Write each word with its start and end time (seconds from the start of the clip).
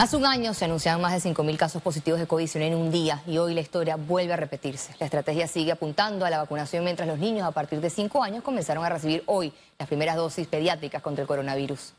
Hace 0.00 0.16
un 0.16 0.24
año 0.24 0.54
se 0.54 0.64
anunciaban 0.64 1.02
más 1.02 1.12
de 1.12 1.30
5.000 1.30 1.58
casos 1.58 1.82
positivos 1.82 2.18
de 2.18 2.26
COVID 2.26 2.56
en 2.56 2.74
un 2.74 2.90
día 2.90 3.22
y 3.26 3.36
hoy 3.36 3.52
la 3.52 3.60
historia 3.60 3.96
vuelve 3.96 4.32
a 4.32 4.36
repetirse. 4.36 4.94
La 4.98 5.04
estrategia 5.04 5.46
sigue 5.46 5.72
apuntando 5.72 6.24
a 6.24 6.30
la 6.30 6.38
vacunación 6.38 6.84
mientras 6.84 7.06
los 7.06 7.18
niños 7.18 7.46
a 7.46 7.50
partir 7.50 7.82
de 7.82 7.90
5 7.90 8.22
años 8.22 8.42
comenzaron 8.42 8.82
a 8.82 8.88
recibir 8.88 9.22
hoy 9.26 9.52
las 9.78 9.88
primeras 9.88 10.16
dosis 10.16 10.46
pediátricas 10.46 11.02
contra 11.02 11.20
el 11.20 11.28
coronavirus. 11.28 11.92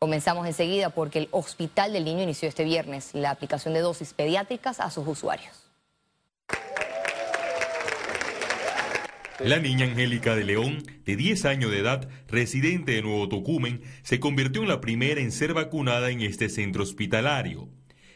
Comenzamos 0.00 0.44
enseguida 0.44 0.90
porque 0.90 1.20
el 1.20 1.28
Hospital 1.30 1.92
del 1.92 2.04
Niño 2.04 2.24
inició 2.24 2.48
este 2.48 2.64
viernes 2.64 3.10
la 3.14 3.30
aplicación 3.30 3.74
de 3.74 3.80
dosis 3.80 4.12
pediátricas 4.12 4.80
a 4.80 4.90
sus 4.90 5.06
usuarios. 5.06 5.70
La 9.44 9.58
niña 9.58 9.86
Angélica 9.86 10.36
de 10.36 10.44
León, 10.44 10.82
de 11.06 11.16
10 11.16 11.46
años 11.46 11.70
de 11.70 11.78
edad, 11.78 12.06
residente 12.28 12.92
de 12.92 13.00
Nuevo 13.00 13.26
Tocumen, 13.26 13.80
se 14.02 14.20
convirtió 14.20 14.60
en 14.60 14.68
la 14.68 14.82
primera 14.82 15.22
en 15.22 15.32
ser 15.32 15.54
vacunada 15.54 16.10
en 16.10 16.20
este 16.20 16.50
centro 16.50 16.82
hospitalario. 16.82 17.70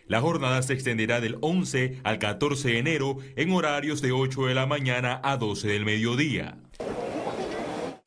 La 0.07 0.21
jornada 0.21 0.61
se 0.61 0.75
extenderá 0.75 1.23
del 1.23 1.39
11 1.41 2.01
al 2.05 2.19
14 2.19 2.69
de 2.69 2.79
enero 2.79 3.17
en 3.37 3.53
horarios 3.53 4.03
de 4.03 4.13
8 4.13 4.47
de 4.47 4.55
la 4.55 4.67
mañana 4.67 5.19
a 5.25 5.39
12 5.39 5.67
del 5.67 5.87
mediodía. 5.87 6.59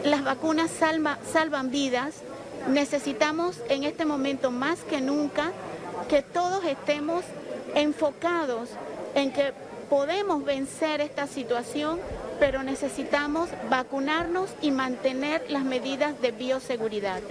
Las 0.03 0.23
vacunas 0.23 0.69
salvan 0.69 1.71
vidas. 1.71 2.21
Necesitamos 2.69 3.63
en 3.69 3.83
este 3.83 4.05
momento 4.05 4.51
más 4.51 4.81
que 4.81 5.01
nunca 5.01 5.53
que 6.07 6.21
todos 6.21 6.63
estemos 6.65 7.25
enfocados 7.73 8.69
en 9.15 9.31
que 9.33 9.53
podemos 9.89 10.45
vencer 10.45 11.01
esta 11.01 11.25
situación 11.25 11.99
pero 12.39 12.63
necesitamos 12.63 13.49
vacunarnos 13.69 14.55
y 14.61 14.71
mantener 14.71 15.43
las 15.49 15.63
medidas 15.63 16.21
de 16.21 16.31
bioseguridad. 16.31 17.21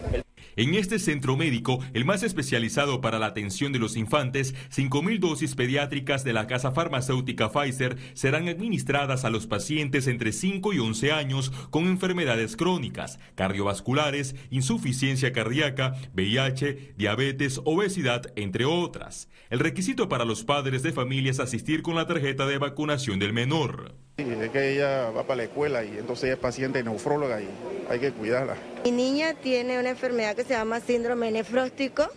En 0.59 0.75
este 0.75 0.99
centro 0.99 1.37
médico, 1.37 1.81
el 1.93 2.07
más 2.07 2.23
especializado 2.23 3.03
para 3.03 3.19
la 3.19 3.27
atención 3.27 3.73
de 3.73 3.79
los 3.79 3.95
infantes, 3.95 4.55
5.000 4.75 5.19
dosis 5.19 5.55
pediátricas 5.55 6.25
de 6.25 6.33
la 6.33 6.47
casa 6.47 6.73
farmacéutica 6.73 7.51
Pfizer 7.51 7.99
serán 8.15 8.49
administradas 8.49 9.27
a 9.27 9.31
los 9.31 9.47
pacientes 9.47 10.07
entre 10.07 10.33
5 10.33 10.73
y 10.73 10.79
11 10.79 11.13
años 11.13 11.51
con 11.69 11.85
enfermedades 11.85 12.57
crónicas, 12.57 13.19
cardiovasculares, 13.35 14.35
insuficiencia 14.51 15.31
cardíaca, 15.31 15.95
VIH, 16.15 16.95
diabetes, 16.97 17.61
obesidad, 17.67 18.33
entre 18.35 18.65
otras. 18.65 19.29
El 19.51 19.59
requisito 19.59 20.09
para 20.09 20.25
los 20.25 20.43
padres 20.43 20.83
de 20.83 20.93
familia 20.93 21.33
es 21.33 21.41
asistir 21.41 21.83
con 21.83 21.97
la 21.97 22.07
tarjeta 22.07 22.47
de 22.47 22.57
vacunación 22.57 23.19
del 23.19 23.35
menor. 23.35 24.06
Sí, 24.19 24.25
es 24.25 24.51
que 24.51 24.73
ella 24.73 25.11
va 25.11 25.25
para 25.25 25.37
la 25.37 25.43
escuela 25.43 25.85
y 25.85 25.99
entonces 25.99 26.31
es 26.31 26.39
paciente 26.39 26.83
nefróloga 26.83 27.39
y 27.43 27.49
hay 27.91 28.01
que 28.01 28.13
cuidarla. 28.13 28.57
Mi 28.85 28.91
niña 28.91 29.35
tiene 29.35 29.79
una 29.79 29.91
enfermedad 29.91 30.35
que 30.35 30.43
se 30.43 30.55
llama 30.55 30.81
síndrome 30.81 31.31
nefróstico 31.31 32.09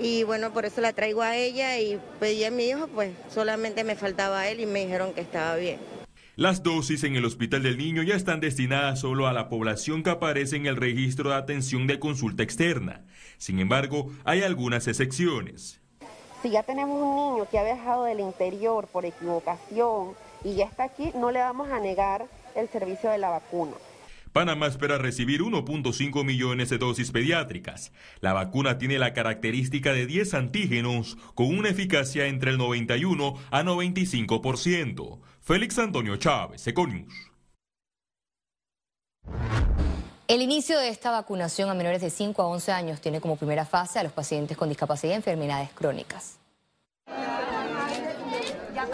y 0.00 0.24
bueno, 0.24 0.52
por 0.52 0.64
eso 0.64 0.80
la 0.80 0.92
traigo 0.92 1.22
a 1.22 1.36
ella 1.36 1.78
y 1.78 2.00
pedí 2.18 2.42
a 2.42 2.50
mi 2.50 2.64
hijo, 2.64 2.88
pues 2.88 3.12
solamente 3.32 3.84
me 3.84 3.94
faltaba 3.94 4.40
a 4.40 4.48
él 4.48 4.58
y 4.58 4.66
me 4.66 4.80
dijeron 4.80 5.12
que 5.14 5.20
estaba 5.20 5.54
bien. 5.54 5.78
Las 6.34 6.64
dosis 6.64 7.04
en 7.04 7.14
el 7.14 7.24
Hospital 7.24 7.62
del 7.62 7.78
Niño 7.78 8.02
ya 8.02 8.16
están 8.16 8.40
destinadas 8.40 8.98
solo 8.98 9.28
a 9.28 9.32
la 9.32 9.48
población 9.48 10.02
que 10.02 10.10
aparece 10.10 10.56
en 10.56 10.66
el 10.66 10.74
registro 10.74 11.30
de 11.30 11.36
atención 11.36 11.86
de 11.86 12.00
consulta 12.00 12.42
externa. 12.42 13.04
Sin 13.38 13.60
embargo, 13.60 14.10
hay 14.24 14.42
algunas 14.42 14.88
excepciones. 14.88 15.80
Si 16.42 16.50
ya 16.50 16.64
tenemos 16.64 17.00
un 17.00 17.14
niño 17.14 17.48
que 17.48 17.60
ha 17.60 17.62
viajado 17.62 18.06
del 18.06 18.18
interior 18.18 18.88
por 18.88 19.04
equivocación, 19.04 20.14
y 20.44 20.54
ya 20.54 20.66
está 20.66 20.84
aquí, 20.84 21.12
no 21.14 21.30
le 21.30 21.40
vamos 21.40 21.70
a 21.70 21.80
negar 21.80 22.26
el 22.54 22.68
servicio 22.68 23.10
de 23.10 23.18
la 23.18 23.30
vacuna. 23.30 23.72
Panamá 24.32 24.66
espera 24.66 24.96
recibir 24.96 25.42
1.5 25.42 26.24
millones 26.24 26.70
de 26.70 26.78
dosis 26.78 27.10
pediátricas. 27.10 27.92
La 28.20 28.32
vacuna 28.32 28.78
tiene 28.78 28.98
la 28.98 29.12
característica 29.12 29.92
de 29.92 30.06
10 30.06 30.34
antígenos 30.34 31.18
con 31.34 31.46
una 31.46 31.68
eficacia 31.68 32.26
entre 32.26 32.52
el 32.52 32.58
91 32.58 33.34
a 33.50 33.62
95%. 33.62 35.20
Félix 35.40 35.78
Antonio 35.78 36.16
Chávez, 36.16 36.66
Econius. 36.66 37.12
El 40.28 40.40
inicio 40.40 40.78
de 40.78 40.88
esta 40.88 41.10
vacunación 41.10 41.68
a 41.68 41.74
menores 41.74 42.00
de 42.00 42.08
5 42.08 42.40
a 42.40 42.46
11 42.46 42.72
años 42.72 43.00
tiene 43.02 43.20
como 43.20 43.36
primera 43.36 43.66
fase 43.66 43.98
a 43.98 44.02
los 44.02 44.12
pacientes 44.12 44.56
con 44.56 44.70
discapacidad 44.70 45.12
y 45.12 45.16
enfermedades 45.16 45.68
crónicas. 45.74 46.38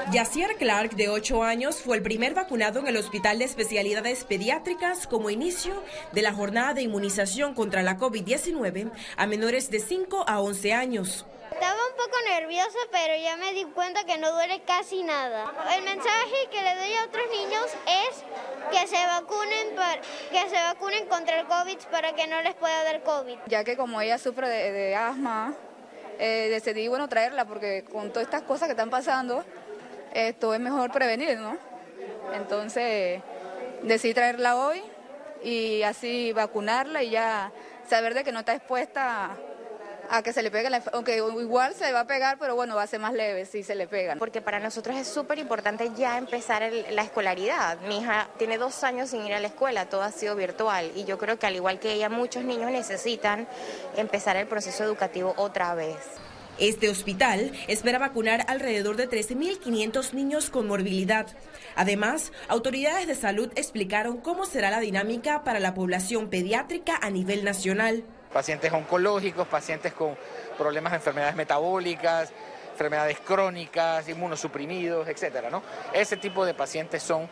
Yacier 0.06 0.56
Clark, 0.56 0.94
de 0.96 1.10
8 1.10 1.42
años, 1.42 1.82
fue 1.82 1.96
el 1.96 2.02
primer 2.02 2.32
vacunado 2.32 2.80
en 2.80 2.86
el 2.86 2.96
Hospital 2.96 3.38
de 3.38 3.44
Especialidades 3.44 4.24
Pediátricas 4.24 5.06
como 5.06 5.28
inicio 5.28 5.82
de 6.12 6.22
la 6.22 6.32
jornada 6.32 6.72
de 6.72 6.82
inmunización 6.82 7.52
contra 7.52 7.82
la 7.82 7.98
COVID-19 7.98 8.90
a 9.16 9.26
menores 9.26 9.70
de 9.70 9.80
5 9.80 10.24
a 10.26 10.40
11 10.40 10.72
años. 10.72 11.26
Estaba 11.52 11.74
un 11.74 11.96
poco 11.96 12.16
nerviosa, 12.30 12.78
pero 12.90 13.20
ya 13.22 13.36
me 13.36 13.52
di 13.52 13.64
cuenta 13.64 14.04
que 14.04 14.16
no 14.16 14.32
duele 14.32 14.62
casi 14.62 15.02
nada. 15.02 15.52
El 15.76 15.84
mensaje 15.84 16.48
que 16.50 16.62
le 16.62 16.74
doy 16.76 16.94
a 16.94 17.04
otros 17.04 17.24
niños 17.30 17.66
es 17.86 18.24
que 18.70 18.86
se 18.86 19.04
vacunen, 19.04 19.76
que 20.30 20.48
se 20.48 20.56
vacunen 20.56 21.06
contra 21.06 21.40
el 21.40 21.46
COVID 21.46 21.78
para 21.90 22.14
que 22.14 22.26
no 22.26 22.40
les 22.42 22.54
pueda 22.54 22.82
dar 22.84 23.02
COVID. 23.02 23.36
Ya 23.46 23.62
que 23.62 23.76
como 23.76 24.00
ella 24.00 24.16
sufre 24.16 24.48
de, 24.48 24.94
asma, 24.94 25.54
eh, 26.18 26.48
decidí 26.50 26.88
bueno 26.88 27.08
traerla 27.08 27.44
porque 27.44 27.84
con 27.84 28.10
todas 28.10 28.26
estas 28.26 28.42
cosas 28.42 28.68
que 28.68 28.72
están 28.72 28.90
pasando, 28.90 29.44
esto 30.12 30.54
es 30.54 30.60
mejor 30.60 30.90
prevenir, 30.92 31.38
¿no? 31.38 31.56
Entonces 32.34 33.22
decidí 33.82 34.14
traerla 34.14 34.56
hoy 34.56 34.82
y 35.42 35.82
así 35.82 36.32
vacunarla 36.32 37.02
y 37.02 37.10
ya 37.10 37.52
saber 37.88 38.14
de 38.14 38.24
que 38.24 38.32
no 38.32 38.40
está 38.40 38.54
expuesta 38.54 39.36
a 40.10 40.22
que 40.22 40.32
se 40.32 40.42
le 40.42 40.50
pegue, 40.50 40.70
la, 40.70 40.82
aunque 40.92 41.16
igual 41.16 41.74
se 41.74 41.92
va 41.92 42.00
a 42.00 42.06
pegar, 42.06 42.38
pero 42.38 42.54
bueno, 42.54 42.74
va 42.74 42.82
a 42.82 42.86
ser 42.86 43.00
más 43.00 43.12
leve 43.12 43.44
si 43.44 43.62
se 43.62 43.74
le 43.74 43.86
pegan. 43.86 44.18
Porque 44.18 44.40
para 44.40 44.58
nosotros 44.58 44.96
es 44.96 45.06
súper 45.06 45.38
importante 45.38 45.90
ya 45.96 46.16
empezar 46.16 46.62
la 46.90 47.02
escolaridad. 47.02 47.78
Mi 47.80 47.98
hija 47.98 48.28
tiene 48.38 48.58
dos 48.58 48.84
años 48.84 49.10
sin 49.10 49.26
ir 49.26 49.34
a 49.34 49.40
la 49.40 49.48
escuela, 49.48 49.86
todo 49.86 50.02
ha 50.02 50.10
sido 50.10 50.34
virtual 50.34 50.90
y 50.94 51.04
yo 51.04 51.18
creo 51.18 51.38
que 51.38 51.46
al 51.46 51.56
igual 51.56 51.78
que 51.78 51.92
ella, 51.92 52.08
muchos 52.08 52.44
niños 52.44 52.70
necesitan 52.70 53.46
empezar 53.96 54.36
el 54.36 54.46
proceso 54.46 54.84
educativo 54.84 55.34
otra 55.36 55.74
vez. 55.74 55.98
Este 56.58 56.88
hospital 56.88 57.52
espera 57.68 58.00
vacunar 58.00 58.44
alrededor 58.48 58.96
de 58.96 59.08
13.500 59.08 60.12
niños 60.12 60.50
con 60.50 60.66
morbilidad. 60.66 61.28
Además, 61.76 62.32
autoridades 62.48 63.06
de 63.06 63.14
salud 63.14 63.52
explicaron 63.54 64.16
cómo 64.16 64.44
será 64.44 64.68
la 64.70 64.80
dinámica 64.80 65.44
para 65.44 65.60
la 65.60 65.74
población 65.74 66.28
pediátrica 66.28 66.98
a 67.00 67.10
nivel 67.10 67.44
nacional. 67.44 68.02
Pacientes 68.32 68.72
oncológicos, 68.72 69.46
pacientes 69.46 69.92
con 69.92 70.16
problemas 70.58 70.90
de 70.90 70.96
enfermedades 70.96 71.36
metabólicas, 71.36 72.32
enfermedades 72.72 73.20
crónicas, 73.20 74.08
inmunosuprimidos, 74.08 75.06
etcétera, 75.06 75.50
¿no? 75.50 75.62
Ese 75.92 76.16
tipo 76.16 76.44
de 76.44 76.54
pacientes 76.54 77.04
son 77.04 77.28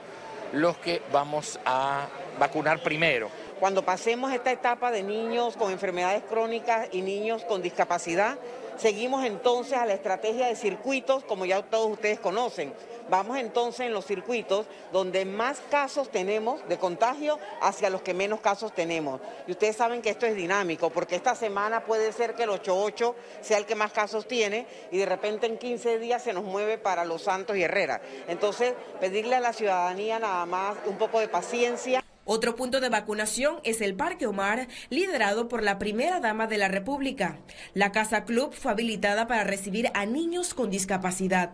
los 0.52 0.78
que 0.78 1.02
vamos 1.12 1.58
a 1.64 2.06
vacunar 2.38 2.80
primero. 2.80 3.28
Cuando 3.58 3.84
pasemos 3.84 4.32
esta 4.32 4.52
etapa 4.52 4.92
de 4.92 5.02
niños 5.02 5.56
con 5.56 5.72
enfermedades 5.72 6.22
crónicas 6.28 6.88
y 6.92 7.02
niños 7.02 7.42
con 7.44 7.60
discapacidad, 7.60 8.38
Seguimos 8.76 9.24
entonces 9.24 9.78
a 9.78 9.86
la 9.86 9.94
estrategia 9.94 10.46
de 10.46 10.56
circuitos, 10.56 11.24
como 11.24 11.46
ya 11.46 11.62
todos 11.62 11.92
ustedes 11.92 12.20
conocen. 12.20 12.74
Vamos 13.08 13.38
entonces 13.38 13.86
en 13.86 13.92
los 13.92 14.04
circuitos 14.04 14.66
donde 14.92 15.24
más 15.24 15.60
casos 15.70 16.10
tenemos 16.10 16.66
de 16.68 16.76
contagio 16.76 17.38
hacia 17.62 17.88
los 17.88 18.02
que 18.02 18.14
menos 18.14 18.40
casos 18.40 18.74
tenemos. 18.74 19.20
Y 19.46 19.52
ustedes 19.52 19.76
saben 19.76 20.02
que 20.02 20.10
esto 20.10 20.26
es 20.26 20.34
dinámico, 20.34 20.90
porque 20.90 21.16
esta 21.16 21.34
semana 21.34 21.84
puede 21.84 22.12
ser 22.12 22.34
que 22.34 22.42
el 22.42 22.50
88 22.50 23.14
sea 23.40 23.58
el 23.58 23.66
que 23.66 23.74
más 23.74 23.92
casos 23.92 24.26
tiene 24.26 24.66
y 24.90 24.98
de 24.98 25.06
repente 25.06 25.46
en 25.46 25.56
15 25.56 25.98
días 25.98 26.22
se 26.22 26.32
nos 26.32 26.44
mueve 26.44 26.78
para 26.78 27.04
Los 27.04 27.22
Santos 27.22 27.56
y 27.56 27.62
Herrera. 27.62 28.00
Entonces, 28.28 28.74
pedirle 29.00 29.36
a 29.36 29.40
la 29.40 29.52
ciudadanía 29.52 30.18
nada 30.18 30.44
más 30.46 30.76
un 30.86 30.98
poco 30.98 31.20
de 31.20 31.28
paciencia. 31.28 32.05
Otro 32.28 32.56
punto 32.56 32.80
de 32.80 32.88
vacunación 32.88 33.60
es 33.62 33.80
el 33.80 33.94
Parque 33.94 34.26
Omar, 34.26 34.66
liderado 34.90 35.46
por 35.46 35.62
la 35.62 35.78
primera 35.78 36.18
dama 36.18 36.48
de 36.48 36.58
la 36.58 36.66
República. 36.66 37.38
La 37.72 37.92
Casa 37.92 38.24
Club 38.24 38.52
fue 38.52 38.72
habilitada 38.72 39.28
para 39.28 39.44
recibir 39.44 39.92
a 39.94 40.06
niños 40.06 40.52
con 40.52 40.68
discapacidad. 40.68 41.50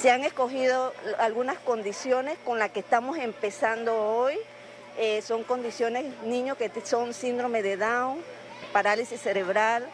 Se 0.00 0.12
han 0.12 0.22
escogido 0.22 0.92
algunas 1.18 1.58
condiciones 1.58 2.38
con 2.44 2.60
las 2.60 2.70
que 2.70 2.78
estamos 2.78 3.18
empezando 3.18 3.96
hoy. 3.96 4.34
Eh, 4.98 5.20
son 5.20 5.42
condiciones, 5.42 6.04
niños 6.22 6.56
que 6.56 6.70
son 6.84 7.12
síndrome 7.12 7.60
de 7.64 7.76
Down, 7.76 8.20
parálisis 8.72 9.20
cerebral, 9.20 9.84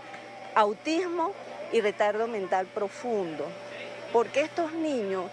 autismo 0.55 1.33
y 1.73 1.81
retardo 1.81 2.27
mental 2.27 2.67
profundo. 2.67 3.47
Porque 4.13 4.43
estos 4.43 4.71
niños 4.75 5.31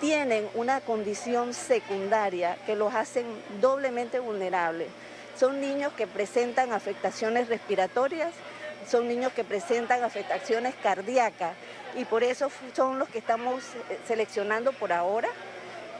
tienen 0.00 0.48
una 0.54 0.80
condición 0.80 1.54
secundaria 1.54 2.56
que 2.66 2.76
los 2.76 2.94
hacen 2.94 3.26
doblemente 3.60 4.20
vulnerables. 4.20 4.88
Son 5.36 5.60
niños 5.60 5.92
que 5.92 6.06
presentan 6.06 6.72
afectaciones 6.72 7.48
respiratorias, 7.48 8.32
son 8.88 9.08
niños 9.08 9.32
que 9.32 9.44
presentan 9.44 10.02
afectaciones 10.02 10.74
cardíacas 10.82 11.54
y 11.96 12.04
por 12.04 12.22
eso 12.22 12.50
son 12.74 12.98
los 12.98 13.08
que 13.08 13.18
estamos 13.18 13.62
eh, 13.90 13.98
seleccionando 14.06 14.72
por 14.72 14.92
ahora 14.92 15.28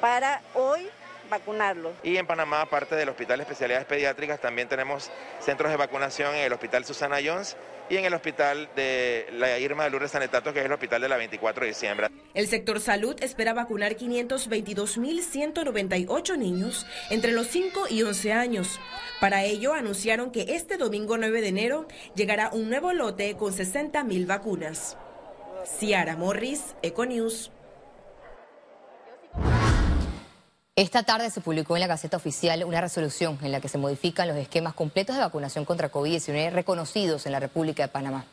para 0.00 0.42
hoy 0.54 0.88
vacunarlos. 1.28 1.92
Y 2.02 2.16
en 2.16 2.26
Panamá, 2.26 2.62
aparte 2.62 2.94
del 2.96 3.08
Hospital 3.08 3.38
de 3.38 3.42
Especialidades 3.42 3.86
Pediátricas, 3.86 4.40
también 4.40 4.68
tenemos 4.68 5.10
centros 5.40 5.70
de 5.70 5.76
vacunación 5.76 6.34
en 6.34 6.44
el 6.44 6.52
Hospital 6.52 6.84
Susana 6.84 7.18
Jones 7.24 7.56
y 7.90 7.96
en 7.96 8.04
el 8.04 8.14
hospital 8.14 8.68
de 8.76 9.26
la 9.32 9.58
Irma 9.58 9.82
de 9.84 9.90
Lourdes 9.90 10.10
Sanetato, 10.10 10.52
que 10.52 10.58
es 10.60 10.66
el 10.66 10.72
hospital 10.72 11.00
de 11.02 11.08
la 11.08 11.16
24 11.16 11.62
de 11.62 11.68
diciembre. 11.68 12.08
El 12.34 12.46
sector 12.46 12.80
salud 12.80 13.16
espera 13.22 13.54
vacunar 13.54 13.96
522.198 13.96 16.36
niños 16.36 16.86
entre 17.10 17.32
los 17.32 17.46
5 17.48 17.86
y 17.88 18.02
11 18.02 18.32
años. 18.32 18.78
Para 19.20 19.44
ello, 19.44 19.74
anunciaron 19.74 20.30
que 20.30 20.56
este 20.56 20.76
domingo 20.76 21.16
9 21.16 21.40
de 21.40 21.48
enero 21.48 21.88
llegará 22.14 22.50
un 22.52 22.68
nuevo 22.68 22.92
lote 22.92 23.36
con 23.36 23.52
60.000 23.52 24.26
vacunas. 24.26 24.96
Ciara 25.64 26.16
Morris, 26.16 26.76
Econews. 26.82 27.50
Esta 30.78 31.02
tarde 31.02 31.28
se 31.30 31.40
publicó 31.40 31.74
en 31.74 31.80
la 31.80 31.88
Gaceta 31.88 32.18
Oficial 32.18 32.62
una 32.62 32.80
resolución 32.80 33.36
en 33.42 33.50
la 33.50 33.60
que 33.60 33.68
se 33.68 33.78
modifican 33.78 34.28
los 34.28 34.36
esquemas 34.36 34.74
completos 34.74 35.16
de 35.16 35.22
vacunación 35.22 35.64
contra 35.64 35.90
COVID-19 35.90 36.52
reconocidos 36.52 37.26
en 37.26 37.32
la 37.32 37.40
República 37.40 37.82
de 37.82 37.88
Panamá. 37.88 38.26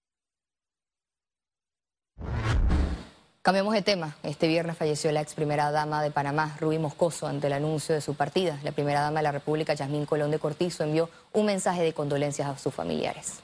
Cambiamos 3.43 3.73
de 3.73 3.81
tema. 3.81 4.15
Este 4.21 4.47
viernes 4.47 4.77
falleció 4.77 5.11
la 5.11 5.21
ex 5.21 5.33
primera 5.33 5.71
dama 5.71 6.03
de 6.03 6.11
Panamá, 6.11 6.55
Rubí 6.59 6.77
Moscoso, 6.77 7.25
ante 7.25 7.47
el 7.47 7.53
anuncio 7.53 7.95
de 7.95 7.99
su 7.99 8.13
partida. 8.13 8.59
La 8.61 8.71
primera 8.71 9.01
dama 9.01 9.17
de 9.17 9.23
la 9.23 9.31
República, 9.31 9.73
Yasmín 9.73 10.05
Colón 10.05 10.29
de 10.29 10.37
Cortizo, 10.37 10.83
envió 10.83 11.09
un 11.33 11.47
mensaje 11.47 11.81
de 11.81 11.91
condolencias 11.91 12.47
a 12.47 12.55
sus 12.59 12.71
familiares. 12.71 13.39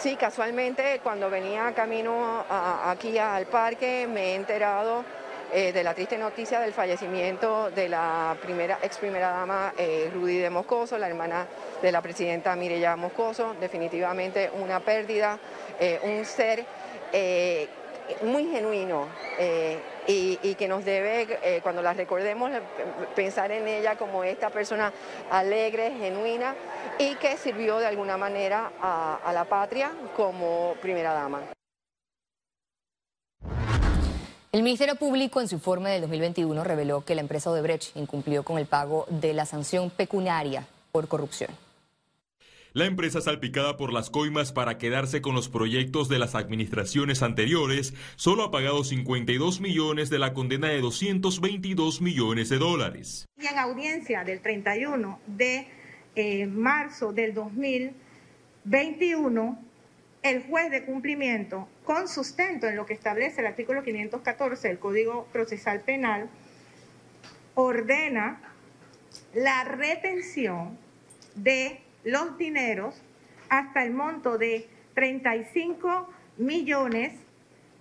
Sí, 0.00 0.16
casualmente 0.16 1.00
cuando 1.02 1.30
venía 1.30 1.72
camino 1.74 2.44
aquí 2.50 3.16
al 3.16 3.46
parque 3.46 4.06
me 4.06 4.32
he 4.32 4.34
enterado 4.34 5.02
eh, 5.50 5.72
de 5.72 5.82
la 5.82 5.94
triste 5.94 6.18
noticia 6.18 6.60
del 6.60 6.74
fallecimiento 6.74 7.70
de 7.70 7.88
la 7.88 8.36
primera 8.42 8.80
ex 8.82 8.98
primera 8.98 9.30
dama 9.30 9.72
eh, 9.78 10.10
Rudy 10.12 10.36
de 10.36 10.50
Moscoso, 10.50 10.98
la 10.98 11.08
hermana 11.08 11.46
de 11.80 11.90
la 11.90 12.02
presidenta 12.02 12.54
Mireya 12.54 12.96
Moscoso. 12.96 13.54
Definitivamente 13.58 14.50
una 14.60 14.80
pérdida, 14.80 15.38
eh, 15.80 16.00
un 16.02 16.26
ser 16.26 16.66
muy 18.22 18.46
genuino 18.46 19.06
eh, 19.38 19.78
y, 20.06 20.54
que 20.54 20.68
nos 20.68 20.84
debe, 20.84 21.38
eh, 21.42 21.60
cuando 21.62 21.82
la 21.82 21.94
recordemos, 21.94 22.50
pensar 23.14 23.50
en 23.52 23.66
ella 23.66 23.96
como 23.96 24.24
esta 24.24 24.50
persona 24.50 24.92
alegre, 25.30 25.92
genuina 25.98 26.54
y 26.98 27.14
que 27.16 27.36
sirvió 27.36 27.78
de 27.78 27.86
alguna 27.86 28.16
manera 28.16 28.72
a, 28.80 29.32
la 29.32 29.44
patria 29.44 29.92
como 30.16 30.74
primera 30.80 31.12
dama. 31.12 31.42
El 34.52 34.62
Ministerio 34.62 34.94
Público 34.94 35.40
en 35.40 35.48
su 35.48 35.56
informe 35.56 35.90
del 35.90 36.02
2021 36.02 36.62
reveló 36.62 37.04
que 37.04 37.16
la 37.16 37.22
empresa 37.22 37.50
Odebrecht 37.50 37.96
incumplió 37.96 38.44
con 38.44 38.58
el 38.58 38.66
pago 38.66 39.04
de 39.08 39.32
la 39.32 39.46
sanción 39.46 39.90
pecuniaria 39.90 40.64
por 40.92 41.08
corrupción. 41.08 41.63
La 42.76 42.86
empresa 42.86 43.20
salpicada 43.20 43.76
por 43.76 43.92
las 43.92 44.10
coimas 44.10 44.50
para 44.50 44.78
quedarse 44.78 45.22
con 45.22 45.36
los 45.36 45.48
proyectos 45.48 46.08
de 46.08 46.18
las 46.18 46.34
administraciones 46.34 47.22
anteriores 47.22 47.94
solo 48.16 48.42
ha 48.42 48.50
pagado 48.50 48.82
52 48.82 49.60
millones 49.60 50.10
de 50.10 50.18
la 50.18 50.34
condena 50.34 50.70
de 50.70 50.80
222 50.80 52.00
millones 52.00 52.48
de 52.48 52.58
dólares. 52.58 53.26
Y 53.38 53.46
en 53.46 53.60
audiencia 53.60 54.24
del 54.24 54.40
31 54.40 55.20
de 55.24 55.68
eh, 56.16 56.46
marzo 56.46 57.12
del 57.12 57.32
2021, 57.32 59.64
el 60.24 60.42
juez 60.42 60.72
de 60.72 60.84
cumplimiento, 60.84 61.68
con 61.84 62.08
sustento 62.08 62.66
en 62.66 62.74
lo 62.74 62.86
que 62.86 62.94
establece 62.94 63.40
el 63.40 63.46
artículo 63.46 63.84
514 63.84 64.66
del 64.66 64.80
Código 64.80 65.28
Procesal 65.32 65.82
Penal, 65.82 66.28
ordena 67.54 68.40
la 69.32 69.62
retención 69.62 70.76
de 71.36 71.83
los 72.04 72.38
dineros 72.38 72.94
hasta 73.48 73.84
el 73.84 73.92
monto 73.92 74.38
de 74.38 74.68
35 74.94 76.08
millones 76.38 77.12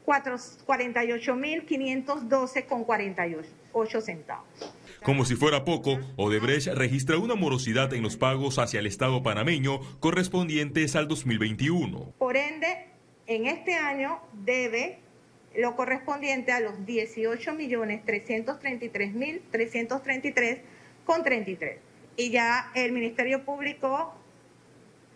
48 0.05 1.35
mil 1.35 1.65
512 1.65 2.65
con 2.65 2.83
48 2.83 4.01
centavos. 4.01 4.75
Como 5.03 5.25
si 5.25 5.35
fuera 5.35 5.63
poco, 5.63 5.99
Odebrecht 6.17 6.67
registra 6.67 7.17
una 7.17 7.35
morosidad 7.35 7.93
en 7.93 8.03
los 8.03 8.17
pagos 8.17 8.59
hacia 8.59 8.79
el 8.79 8.87
Estado 8.87 9.23
panameño 9.23 9.79
correspondientes 9.99 10.95
al 10.95 11.07
2021. 11.07 12.13
Por 12.17 12.35
ende, 12.35 12.87
en 13.27 13.45
este 13.45 13.75
año 13.75 14.19
debe 14.33 14.99
lo 15.55 15.75
correspondiente 15.75 16.51
a 16.51 16.59
los 16.59 16.85
18 16.85 17.53
millones 17.53 18.03
333 18.05 19.13
mil 19.13 19.41
333 19.51 20.61
con 21.05 21.23
33 21.23 21.92
y 22.17 22.29
ya 22.29 22.71
el 22.75 22.91
Ministerio 22.91 23.43
Público 23.43 24.13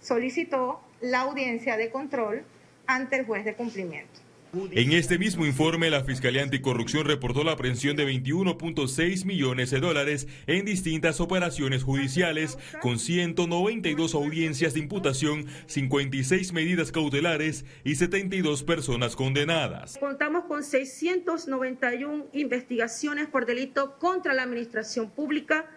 solicitó 0.02 0.82
la 1.02 1.22
audiencia 1.22 1.78
de 1.78 1.92
control 1.92 2.44
ante 2.86 3.18
el 3.18 3.26
juez 3.26 3.46
de 3.46 3.54
cumplimiento. 3.54 4.28
En 4.72 4.94
este 4.94 5.20
mismo 5.20 5.46
informe, 5.46 5.90
la 5.90 6.06
Fiscalía 6.06 6.42
Anticorrupción 6.42 7.06
reportó 7.06 7.44
la 7.44 7.52
aprehensión 7.52 7.98
de 7.98 8.08
21.6 8.08 9.26
millones 9.26 9.72
de 9.72 9.80
dólares 9.82 10.28
en 10.48 10.64
distintas 10.64 11.20
operaciones 11.20 11.84
judiciales, 11.84 12.58
con 12.82 12.98
192 12.98 14.16
audiencias 14.16 14.74
de 14.74 14.80
imputación, 14.80 15.48
56 15.68 16.54
medidas 16.54 16.94
cautelares 16.94 17.66
y 17.84 17.96
72 17.96 18.64
personas 18.64 19.18
condenadas. 19.18 19.98
Contamos 20.00 20.46
con 20.46 20.64
691 20.64 22.28
investigaciones 22.32 23.28
por 23.28 23.46
delito 23.46 24.00
contra 24.00 24.34
la 24.34 24.44
administración 24.44 25.10
pública, 25.10 25.70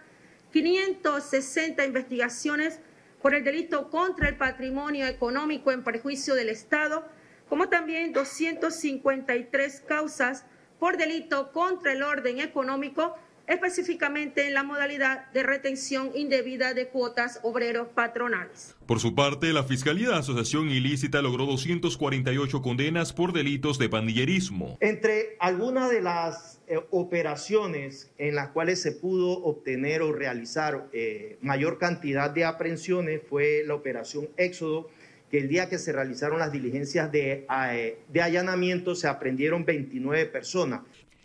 560 0.51 1.85
investigaciones 1.85 2.79
por 3.21 3.35
el 3.35 3.43
delito 3.43 3.89
contra 3.89 4.29
el 4.29 4.37
patrimonio 4.37 5.05
económico 5.05 5.71
en 5.71 5.83
perjuicio 5.83 6.35
del 6.35 6.49
Estado, 6.49 7.05
como 7.47 7.69
también 7.69 8.13
253 8.13 9.81
causas 9.87 10.45
por 10.79 10.97
delito 10.97 11.51
contra 11.51 11.93
el 11.93 12.01
orden 12.01 12.39
económico 12.39 13.15
específicamente 13.51 14.47
en 14.47 14.53
la 14.53 14.63
modalidad 14.63 15.29
de 15.31 15.43
retención 15.43 16.11
indebida 16.15 16.73
de 16.73 16.87
cuotas 16.87 17.39
obreros 17.43 17.89
patronales. 17.89 18.75
Por 18.85 19.01
su 19.01 19.13
parte, 19.13 19.51
la 19.51 19.63
Fiscalía 19.63 20.09
de 20.09 20.15
Asociación 20.15 20.69
Ilícita 20.69 21.21
logró 21.21 21.45
248 21.45 22.61
condenas 22.61 23.11
por 23.11 23.33
delitos 23.33 23.77
de 23.77 23.89
pandillerismo. 23.89 24.77
Entre 24.79 25.35
algunas 25.39 25.89
de 25.89 26.01
las 26.01 26.61
eh, 26.67 26.79
operaciones 26.91 28.11
en 28.17 28.35
las 28.35 28.49
cuales 28.49 28.81
se 28.81 28.93
pudo 28.93 29.43
obtener 29.43 30.01
o 30.01 30.13
realizar 30.13 30.87
eh, 30.93 31.37
mayor 31.41 31.77
cantidad 31.77 32.29
de 32.29 32.45
aprehensiones 32.45 33.21
fue 33.29 33.63
la 33.65 33.75
operación 33.75 34.29
Éxodo, 34.37 34.89
que 35.29 35.39
el 35.39 35.49
día 35.49 35.67
que 35.67 35.77
se 35.77 35.91
realizaron 35.91 36.39
las 36.39 36.51
diligencias 36.51 37.11
de, 37.11 37.45
eh, 37.71 37.99
de 38.07 38.21
allanamiento 38.21 38.95
se 38.95 39.07
aprendieron 39.07 39.65
29 39.65 40.25
personas. 40.27 40.81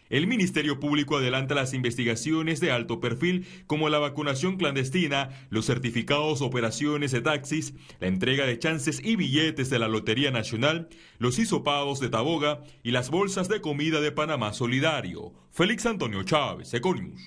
El 0.09 0.27
Ministerio 0.27 0.79
Público 0.79 1.17
adelanta 1.17 1.55
las 1.55 1.75
investigaciones 1.75 2.61
de 2.61 2.71
alto 2.71 3.01
perfil 3.01 3.47
como 3.67 3.89
la 3.89 3.99
vacunación 3.99 4.57
clandestina, 4.57 5.31
los 5.51 5.67
certificados 5.67 6.43
operaciones 6.43 7.13
de 7.13 7.21
taxis, 7.21 7.75
la 8.01 8.07
entrega 8.07 8.47
de 8.47 8.59
chances 8.59 9.01
y 9.05 9.17
billetes 9.17 9.71
de 9.71 9.79
la 9.79 9.89
Lotería 9.89 10.31
Nacional, 10.31 10.89
los 11.19 11.39
hisopados 11.39 12.01
de 12.01 12.09
Taboga 12.09 12.63
y 12.83 12.93
las 12.93 13.11
bolsas 13.11 13.49
de 13.49 13.61
comida 13.61 14.01
de 14.01 14.13
Panamá 14.13 14.53
Solidario. 14.53 15.33
Félix 15.51 15.87
Antonio 15.87 16.23
Chávez, 16.23 16.73
Econius. 16.75 17.21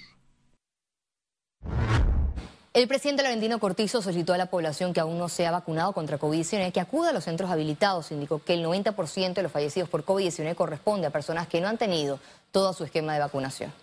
El 2.80 2.88
presidente 2.88 3.24
Laurentino 3.24 3.60
Cortizo 3.60 4.02
solicitó 4.02 4.32
a 4.32 4.38
la 4.38 4.46
población 4.46 4.94
que 4.94 5.02
aún 5.02 5.18
no 5.18 5.28
se 5.28 5.46
ha 5.46 5.52
vacunado 5.52 5.92
contra 5.92 6.18
COVID-19 6.18 6.72
que 6.72 6.80
acuda 6.80 7.10
a 7.10 7.14
los 7.14 7.26
centros 7.26 7.52
habilitados. 7.52 8.10
Indicó 8.14 8.42
que 8.42 8.54
el 8.54 8.64
90% 8.64 9.34
de 9.34 9.44
los 9.44 9.52
fallecidos 9.52 9.90
por 9.90 10.06
COVID-19 10.06 10.56
corresponde 10.56 11.06
a 11.06 11.10
personas 11.10 11.50
que 11.50 11.60
no 11.60 11.68
han 11.68 11.78
tenido 11.78 12.22
todo 12.54 12.72
su 12.72 12.86
esquema 12.86 13.14
de 13.14 13.20
vacunación. 13.20 13.74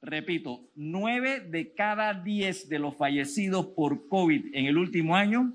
Repito, 0.00 0.62
nueve 0.74 1.40
de 1.40 1.74
cada 1.74 2.14
diez 2.14 2.70
de 2.70 2.78
los 2.78 2.96
fallecidos 2.96 3.66
por 3.66 4.08
COVID 4.08 4.46
en 4.54 4.64
el 4.64 4.78
último 4.78 5.14
año 5.14 5.52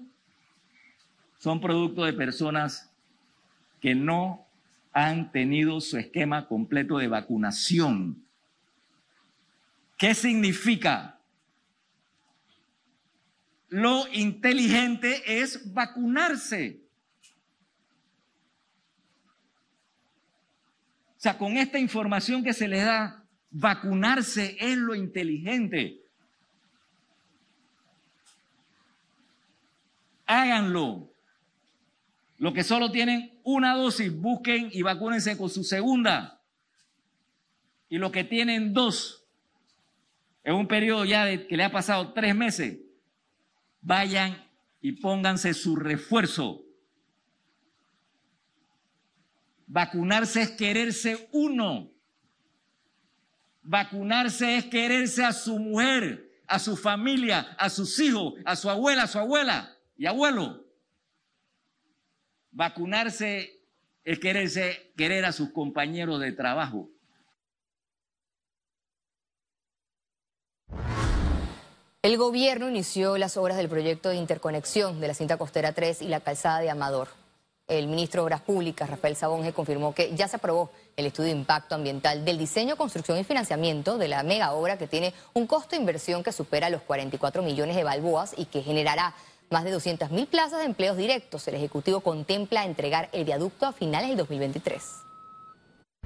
son 1.40 1.60
producto 1.60 2.06
de 2.06 2.14
personas 2.14 2.94
que 3.82 3.96
no 3.96 4.46
han 4.94 5.32
tenido 5.32 5.82
su 5.82 5.98
esquema 5.98 6.48
completo 6.48 7.00
de 7.00 7.08
vacunación. 7.08 8.24
¿Qué 9.98 10.14
significa? 10.14 11.17
Lo 13.70 14.08
inteligente 14.14 15.42
es 15.42 15.74
vacunarse. 15.74 16.82
O 21.18 21.20
sea, 21.20 21.38
con 21.38 21.58
esta 21.58 21.80
información 21.80 22.44
que 22.44 22.54
se 22.54 22.68
les 22.68 22.86
da, 22.86 23.26
vacunarse 23.50 24.56
es 24.60 24.78
lo 24.78 24.96
inteligente. 24.96 26.00
Háganlo. 30.26 31.10
Los 32.38 32.54
que 32.54 32.64
solo 32.64 32.92
tienen 32.92 33.40
una 33.44 33.76
dosis, 33.76 34.16
busquen 34.16 34.70
y 34.72 34.84
vacúnense 34.84 35.38
con 35.38 35.50
su 35.50 35.64
segunda. 35.64 36.40
Y 37.90 37.98
los 37.98 38.12
que 38.12 38.24
tienen 38.24 38.74
dos, 38.74 39.26
en 40.44 40.54
un 40.54 40.68
periodo 40.68 41.04
ya 41.04 41.26
de, 41.26 41.48
que 41.48 41.58
le 41.58 41.64
ha 41.64 41.72
pasado 41.72 42.14
tres 42.14 42.36
meses, 42.36 42.78
vayan 43.88 44.46
y 44.82 44.92
pónganse 44.92 45.54
su 45.54 45.78
refuerzo. 45.78 46.62
Vacunarse 49.66 50.42
es 50.42 50.52
quererse 50.52 51.30
uno. 51.32 51.90
Vacunarse 53.64 54.58
es 54.58 54.66
quererse 54.66 55.24
a 55.24 55.32
su 55.32 55.58
mujer, 55.58 56.42
a 56.48 56.60
su 56.60 56.76
familia, 56.76 57.56
a 57.58 57.70
sus 57.70 57.98
hijos, 58.00 58.34
a 58.46 58.58
su 58.58 58.70
abuela, 58.70 59.04
a 59.04 59.08
su 59.08 59.20
abuela 59.20 59.78
y 59.98 60.06
abuelo. 60.06 60.66
Vacunarse 62.52 63.64
es 64.04 64.20
quererse, 64.20 64.94
querer 64.98 65.24
a 65.24 65.32
sus 65.32 65.52
compañeros 65.52 66.20
de 66.20 66.34
trabajo. 66.34 66.90
El 72.08 72.16
gobierno 72.16 72.70
inició 72.70 73.18
las 73.18 73.36
obras 73.36 73.58
del 73.58 73.68
proyecto 73.68 74.08
de 74.08 74.16
interconexión 74.16 75.02
de 75.02 75.10
la 75.10 75.14
cinta 75.14 75.36
costera 75.36 75.74
3 75.74 76.04
y 76.04 76.08
la 76.08 76.22
calzada 76.22 76.62
de 76.62 76.70
Amador. 76.70 77.10
El 77.68 77.88
ministro 77.88 78.22
de 78.22 78.28
Obras 78.28 78.40
Públicas, 78.40 78.90
Rafael 78.90 79.18
Sabonge, 79.18 79.52
confirmó 79.52 79.94
que 79.94 80.16
ya 80.16 80.30
se 80.30 80.38
aprobó 80.38 80.72
el 80.96 81.06
estudio 81.06 81.34
de 81.34 81.40
impacto 81.40 81.76
ambiental 81.76 82.24
del 82.24 82.38
diseño, 82.38 82.78
construcción 82.78 83.18
y 83.18 83.26
financiamiento 83.26 83.98
de 83.98 84.08
la 84.08 84.24
mega 84.24 84.54
obra 84.54 84.78
que 84.78 84.88
tiene 84.88 85.14
un 85.34 85.48
costo 85.48 85.72
de 85.72 85.82
inversión 85.82 86.24
que 86.24 86.32
supera 86.32 86.70
los 86.70 86.82
44 86.84 87.44
millones 87.44 87.76
de 87.76 87.84
balboas 87.84 88.34
y 88.38 88.46
que 88.46 88.64
generará 88.64 89.14
más 89.50 89.66
de 89.66 89.72
200 89.72 90.10
mil 90.10 90.28
plazas 90.28 90.60
de 90.60 90.66
empleos 90.66 90.96
directos. 90.96 91.46
El 91.50 91.56
Ejecutivo 91.56 92.00
contempla 92.00 92.64
entregar 92.64 93.10
el 93.12 93.26
viaducto 93.26 93.66
a 93.66 93.74
finales 93.74 94.08
del 94.08 94.20
2023. 94.20 94.82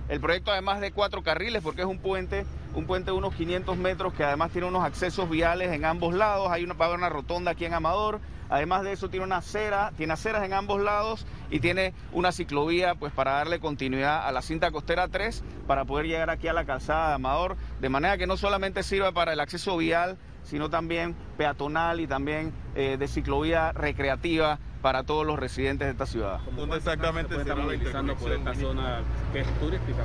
El 0.10 0.20
proyecto 0.20 0.52
además 0.52 0.82
de 0.82 0.94
cuatro 0.94 1.22
carriles 1.22 1.62
porque 1.62 1.82
es 1.82 1.88
un 1.88 2.00
puente, 2.00 2.48
un 2.74 2.86
puente 2.86 3.12
de 3.12 3.18
unos 3.18 3.36
500 3.36 3.78
metros 3.78 4.14
que 4.14 4.24
además 4.24 4.52
tiene 4.52 4.68
unos 4.68 4.84
accesos 4.84 5.30
viales 5.30 5.72
en 5.72 5.86
ambos 5.86 6.14
lados, 6.14 6.50
hay 6.52 6.64
una, 6.64 6.74
va 6.74 6.86
a 6.86 6.88
haber 6.90 7.00
una 7.00 7.10
rotonda 7.10 7.52
aquí 7.52 7.66
en 7.66 7.74
Amador, 7.74 8.20
además 8.50 8.84
de 8.84 8.94
eso 8.94 9.10
tiene 9.10 9.26
una 9.26 9.38
acera, 9.38 9.92
tiene 9.98 10.14
aceras 10.14 10.44
en 10.44 10.54
ambos 10.54 10.82
lados 10.82 11.26
y 11.50 11.60
tiene 11.60 11.94
una 12.12 12.32
ciclovía 12.32 12.96
pues 12.96 13.14
para 13.14 13.32
darle 13.34 13.60
continuidad 13.60 14.28
a 14.28 14.32
la 14.32 14.42
cinta 14.42 14.72
costera 14.72 15.08
3 15.08 15.44
para 15.68 15.86
poder 15.86 16.08
llegar 16.08 16.30
aquí 16.30 16.48
a 16.48 16.54
la 16.54 16.66
calzada 16.66 17.10
de 17.10 17.16
Amador, 17.16 17.58
de 17.80 17.90
manera 17.90 18.18
que 18.18 18.28
no 18.28 18.38
solamente 18.38 18.84
sirva 18.84 19.12
para 19.12 19.34
el 19.34 19.40
acceso 19.40 19.78
vial, 19.78 20.18
sino 20.44 20.70
también 20.70 21.16
peatonal 21.38 22.00
y 22.00 22.08
también 22.08 22.54
eh, 22.76 22.98
de 22.98 23.08
ciclovía 23.08 23.72
recreativa 23.74 24.60
para 24.82 25.04
todos 25.04 25.26
los 25.26 25.40
residentes 25.40 25.88
de 25.88 25.92
esta 25.92 26.06
ciudad. 26.06 26.40
¿Dónde 26.56 26.78
exactamente 26.78 27.36
se 27.36 27.42
está 27.42 27.56
utilizando 27.56 28.16
por 28.16 28.32
esta 28.32 28.56
zona 28.56 29.02
que 29.32 29.42
es 29.42 29.60
turística? 29.60 30.04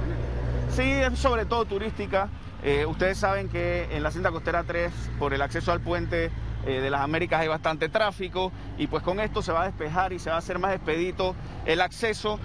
Sí, 0.70 0.82
es 0.82 1.18
sobre 1.18 1.46
todo 1.46 1.64
turística. 1.64 2.28
Eh, 2.66 2.84
ustedes 2.84 3.16
saben 3.16 3.48
que 3.48 3.84
en 3.92 4.02
la 4.02 4.10
cinta 4.10 4.32
costera 4.32 4.64
3, 4.64 4.92
por 5.20 5.32
el 5.32 5.40
acceso 5.40 5.70
al 5.70 5.80
puente 5.80 6.32
eh, 6.66 6.80
de 6.80 6.90
las 6.90 7.00
Américas 7.00 7.40
hay 7.40 7.46
bastante 7.46 7.88
tráfico 7.88 8.50
y 8.76 8.88
pues 8.88 9.04
con 9.04 9.20
esto 9.20 9.40
se 9.40 9.52
va 9.52 9.62
a 9.62 9.66
despejar 9.66 10.12
y 10.12 10.18
se 10.18 10.30
va 10.30 10.34
a 10.34 10.40
hacer 10.40 10.58
más 10.58 10.74
expedito 10.74 11.36
el 11.64 11.80
acceso. 11.80 12.40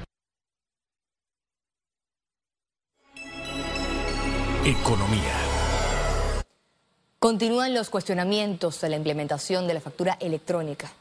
Economía. 4.63 5.33
Continúan 7.17 7.73
los 7.73 7.89
cuestionamientos 7.89 8.83
a 8.83 8.89
la 8.89 8.97
implementación 8.97 9.67
de 9.67 9.73
la 9.73 9.81
factura 9.81 10.17
electrónica. 10.19 10.91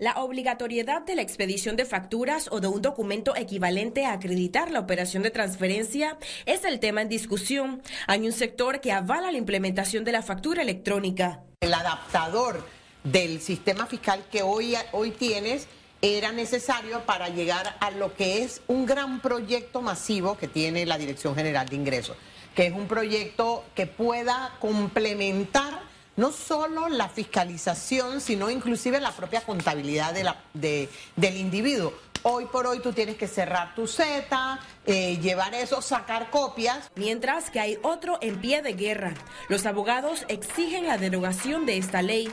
La 0.00 0.14
obligatoriedad 0.14 1.02
de 1.02 1.14
la 1.14 1.20
expedición 1.20 1.76
de 1.76 1.84
facturas 1.84 2.48
o 2.50 2.60
de 2.60 2.68
un 2.68 2.80
documento 2.80 3.36
equivalente 3.36 4.06
a 4.06 4.14
acreditar 4.14 4.70
la 4.70 4.80
operación 4.80 5.22
de 5.22 5.30
transferencia 5.30 6.16
es 6.46 6.64
el 6.64 6.80
tema 6.80 7.02
en 7.02 7.10
discusión. 7.10 7.82
Hay 8.06 8.24
un 8.24 8.32
sector 8.32 8.80
que 8.80 8.92
avala 8.92 9.30
la 9.30 9.36
implementación 9.36 10.02
de 10.04 10.12
la 10.12 10.22
factura 10.22 10.62
electrónica. 10.62 11.42
El 11.60 11.74
adaptador 11.74 12.66
del 13.04 13.42
sistema 13.42 13.84
fiscal 13.84 14.24
que 14.32 14.40
hoy, 14.40 14.74
hoy 14.92 15.10
tienes 15.10 15.68
era 16.00 16.32
necesario 16.32 17.04
para 17.04 17.28
llegar 17.28 17.76
a 17.78 17.90
lo 17.90 18.14
que 18.14 18.42
es 18.42 18.62
un 18.68 18.86
gran 18.86 19.20
proyecto 19.20 19.82
masivo 19.82 20.38
que 20.38 20.48
tiene 20.48 20.86
la 20.86 20.96
Dirección 20.96 21.34
General 21.34 21.68
de 21.68 21.76
Ingresos, 21.76 22.16
que 22.54 22.68
es 22.68 22.72
un 22.72 22.88
proyecto 22.88 23.64
que 23.74 23.86
pueda 23.86 24.56
complementar 24.60 25.89
no 26.16 26.32
solo 26.32 26.88
la 26.88 27.08
fiscalización, 27.08 28.20
sino 28.20 28.50
inclusive 28.50 29.00
la 29.00 29.12
propia 29.12 29.40
contabilidad 29.42 30.12
de 30.12 30.24
la, 30.24 30.36
del 30.54 31.36
individuo. 31.36 31.92
Hoy 32.22 32.44
por 32.46 32.66
hoy 32.66 32.80
tú 32.80 32.92
tienes 32.92 33.16
que 33.16 33.26
cerrar 33.26 33.74
tu 33.74 33.86
Z, 33.86 34.60
eh, 34.86 35.18
llevar 35.22 35.54
eso, 35.54 35.80
sacar 35.80 36.28
copias. 36.28 36.90
Mientras 36.94 37.48
que 37.50 37.60
hay 37.60 37.78
otro 37.82 38.18
en 38.20 38.40
pie 38.40 38.60
de 38.60 38.74
guerra. 38.74 39.14
Los 39.48 39.64
abogados 39.64 40.26
exigen 40.28 40.86
la 40.86 40.98
derogación 40.98 41.64
de 41.64 41.78
esta 41.78 42.02
ley. 42.02 42.30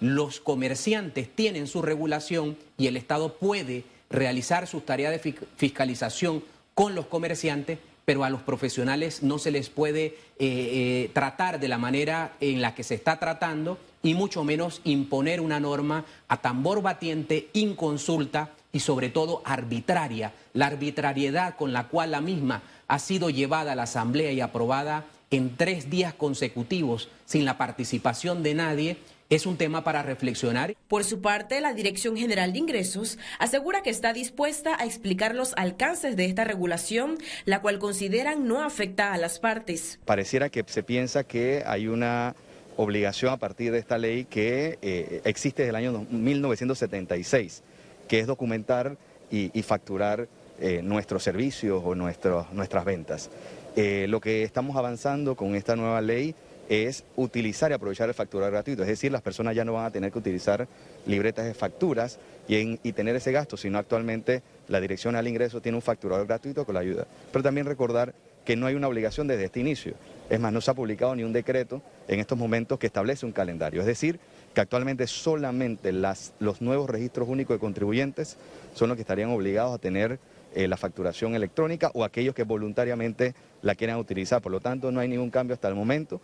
Los 0.00 0.40
comerciantes 0.40 1.34
tienen 1.34 1.66
su 1.66 1.80
regulación 1.80 2.58
y 2.76 2.88
el 2.88 2.96
Estado 2.98 3.38
puede 3.38 3.84
realizar 4.10 4.66
sus 4.66 4.84
tareas 4.84 5.12
de 5.12 5.34
fiscalización 5.56 6.44
con 6.74 6.94
los 6.94 7.06
comerciantes 7.06 7.78
pero 8.12 8.24
a 8.24 8.28
los 8.28 8.42
profesionales 8.42 9.22
no 9.22 9.38
se 9.38 9.50
les 9.50 9.70
puede 9.70 10.04
eh, 10.04 10.14
eh, 10.38 11.10
tratar 11.14 11.58
de 11.58 11.66
la 11.66 11.78
manera 11.78 12.34
en 12.40 12.60
la 12.60 12.74
que 12.74 12.82
se 12.82 12.94
está 12.94 13.18
tratando 13.18 13.78
y 14.02 14.12
mucho 14.12 14.44
menos 14.44 14.82
imponer 14.84 15.40
una 15.40 15.60
norma 15.60 16.04
a 16.28 16.42
tambor 16.42 16.82
batiente, 16.82 17.48
inconsulta 17.54 18.50
y 18.70 18.80
sobre 18.80 19.08
todo 19.08 19.40
arbitraria. 19.46 20.34
La 20.52 20.66
arbitrariedad 20.66 21.56
con 21.56 21.72
la 21.72 21.88
cual 21.88 22.10
la 22.10 22.20
misma 22.20 22.60
ha 22.86 22.98
sido 22.98 23.30
llevada 23.30 23.72
a 23.72 23.76
la 23.76 23.84
Asamblea 23.84 24.30
y 24.30 24.42
aprobada 24.42 25.06
en 25.30 25.56
tres 25.56 25.88
días 25.88 26.12
consecutivos 26.12 27.08
sin 27.24 27.46
la 27.46 27.56
participación 27.56 28.42
de 28.42 28.52
nadie 28.52 28.98
es 29.34 29.46
un 29.46 29.56
tema 29.56 29.82
para 29.82 30.02
reflexionar. 30.02 30.76
Por 30.88 31.04
su 31.04 31.22
parte, 31.22 31.62
la 31.62 31.72
Dirección 31.72 32.18
General 32.18 32.52
de 32.52 32.58
Ingresos 32.58 33.18
asegura 33.38 33.82
que 33.82 33.88
está 33.88 34.12
dispuesta 34.12 34.76
a 34.78 34.84
explicar 34.84 35.34
los 35.34 35.54
alcances 35.56 36.16
de 36.16 36.26
esta 36.26 36.44
regulación, 36.44 37.16
la 37.46 37.62
cual 37.62 37.78
consideran 37.78 38.46
no 38.46 38.62
afecta 38.62 39.14
a 39.14 39.16
las 39.16 39.38
partes. 39.38 39.98
Pareciera 40.04 40.50
que 40.50 40.62
se 40.66 40.82
piensa 40.82 41.24
que 41.24 41.62
hay 41.66 41.88
una 41.88 42.36
obligación 42.76 43.32
a 43.32 43.38
partir 43.38 43.72
de 43.72 43.78
esta 43.78 43.96
ley 43.96 44.26
que 44.26 44.78
eh, 44.82 45.22
existe 45.24 45.62
desde 45.62 45.70
el 45.70 45.76
año 45.76 46.06
1976, 46.10 47.62
que 48.08 48.18
es 48.18 48.26
documentar 48.26 48.98
y, 49.30 49.62
facturar 49.62 50.28
eh, 50.60 50.82
nuestros 50.82 51.22
servicios 51.22 51.82
o 51.82 51.94
nuestras 51.94 52.84
ventas. 52.84 53.30
Eh, 53.76 54.04
lo 54.10 54.20
que 54.20 54.42
estamos 54.42 54.76
avanzando 54.76 55.36
con 55.36 55.54
esta 55.54 55.74
nueva 55.74 56.02
ley 56.02 56.34
es 56.72 57.04
utilizar 57.16 57.70
y 57.70 57.74
aprovechar 57.74 58.08
el 58.08 58.14
facturar 58.14 58.50
gratuito, 58.50 58.80
es 58.82 58.88
decir, 58.88 59.12
las 59.12 59.20
personas 59.20 59.54
ya 59.54 59.62
no 59.62 59.74
van 59.74 59.84
a 59.84 59.90
tener 59.90 60.10
que 60.10 60.18
utilizar 60.18 60.66
libretas 61.06 61.44
de 61.44 61.52
facturas 61.52 62.18
y, 62.48 62.92
tener 62.92 63.14
ese 63.14 63.30
gasto, 63.30 63.58
sino 63.58 63.78
actualmente 63.78 64.42
la 64.68 64.80
Dirección 64.80 65.14
al 65.14 65.28
Ingreso 65.28 65.60
tiene 65.60 65.76
un 65.76 65.82
facturador 65.82 66.26
gratuito 66.26 66.64
con 66.64 66.74
la 66.74 66.80
ayuda. 66.80 67.06
Pero 67.30 67.42
también 67.42 67.66
recordar 67.66 68.14
que 68.44 68.56
no 68.56 68.66
hay 68.66 68.74
una 68.74 68.88
obligación 68.88 69.26
desde 69.26 69.44
este 69.44 69.60
inicio. 69.60 69.94
Es 70.30 70.40
más, 70.40 70.52
no 70.52 70.60
se 70.60 70.70
ha 70.70 70.74
publicado 70.74 71.14
ni 71.14 71.24
un 71.24 71.32
decreto 71.32 71.82
en 72.08 72.20
estos 72.20 72.38
momentos 72.38 72.78
que 72.78 72.86
establece 72.86 73.26
un 73.26 73.32
calendario. 73.32 73.80
Es 73.80 73.86
decir, 73.86 74.18
que 74.54 74.60
actualmente 74.60 75.06
solamente 75.06 75.92
los 75.92 76.62
nuevos 76.62 76.88
registros 76.88 77.28
únicos 77.28 77.56
de 77.56 77.60
contribuyentes 77.60 78.36
son 78.74 78.88
los 78.88 78.96
que 78.96 79.02
estarían 79.02 79.30
obligados 79.30 79.74
a 79.74 79.78
tener 79.78 80.18
eh, 80.54 80.68
la 80.68 80.76
facturación 80.76 81.34
electrónica 81.34 81.90
o 81.94 82.02
aquellos 82.02 82.34
que 82.34 82.44
voluntariamente 82.44 83.34
la 83.62 83.74
quieran 83.74 83.98
utilizar. 83.98 84.42
Por 84.42 84.52
lo 84.52 84.60
tanto, 84.60 84.90
no 84.90 85.00
hay 85.00 85.08
ningún 85.08 85.30
cambio 85.30 85.54
hasta 85.54 85.68
el 85.68 85.74
momento. 85.74 86.20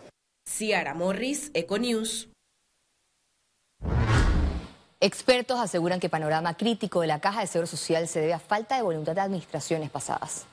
Ciara 0.49 0.95
Morris, 0.95 1.51
Econews. 1.53 2.31
Expertos 5.01 5.61
aseguran 5.61 6.01
que 6.01 6.09
panorama 6.09 6.57
crítico 6.57 7.03
de 7.03 7.07
la 7.07 7.21
Caja 7.21 7.43
de 7.43 7.47
Seguro 7.47 7.67
Social 7.67 8.09
se 8.09 8.21
debe 8.21 8.33
a 8.33 8.41
falta 8.41 8.77
de 8.77 8.83
voluntad 8.83 9.15
de 9.15 9.21
administraciones 9.21 9.91
pasadas. 9.91 10.47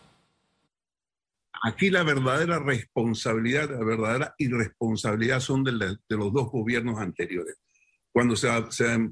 Aquí 1.64 1.90
la 1.90 2.04
verdadera 2.04 2.60
responsabilidad, 2.60 3.70
la 3.72 3.84
verdadera 3.84 4.36
irresponsabilidad 4.38 5.40
son 5.40 5.64
de, 5.64 5.72
los 5.72 6.34
dos 6.34 6.52
gobiernos 6.52 7.00
anteriores. 7.00 7.56
Cuando 8.12 8.36
se, 8.36 8.50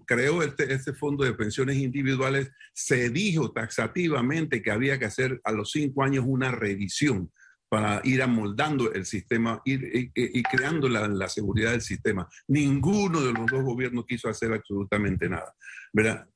creó 0.06 0.44
este, 0.44 0.72
este, 0.72 0.94
fondo 0.94 1.24
de 1.24 1.34
pensiones 1.34 1.78
individuales, 1.78 2.52
se 2.74 3.10
dijo 3.10 3.52
taxativamente 3.52 4.62
que 4.62 4.72
había 4.72 5.00
que 5.00 5.06
hacer 5.06 5.42
a 5.46 5.52
los 5.52 5.72
cinco 5.72 6.04
años 6.04 6.26
una 6.28 6.52
revisión 6.52 7.32
para 7.74 8.02
ir 8.04 8.22
amoldando 8.22 8.94
el 8.94 9.04
sistema 9.04 9.60
ir, 9.66 10.12
y, 10.14 10.44
creando 10.44 10.88
la, 10.88 11.28
seguridad 11.28 11.72
del 11.72 11.82
sistema. 11.82 12.30
Ninguno 12.48 13.20
de 13.20 13.34
los 13.34 13.48
dos 13.50 13.64
gobiernos 13.64 14.06
quiso 14.06 14.30
hacer 14.30 14.54
absolutamente 14.54 15.28
nada. 15.28 15.56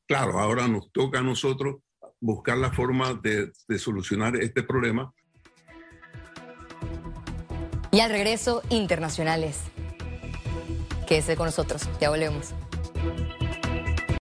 Claro, 0.08 0.40
ahora 0.40 0.68
nos 0.68 0.92
toca 0.92 1.20
a 1.20 1.22
nosotros 1.22 1.76
buscar 2.20 2.58
la 2.58 2.72
forma 2.72 3.14
de, 3.14 3.52
de 3.68 3.78
solucionar 3.78 4.36
este 4.38 4.64
problema 4.64 5.14
y 7.92 8.00
al 8.00 8.10
regreso, 8.10 8.64
internacionales. 8.72 9.60
Quédese 11.08 11.36
con 11.36 11.46
nosotros, 11.46 11.88
ya 12.02 12.10
volvemos. 12.10 12.56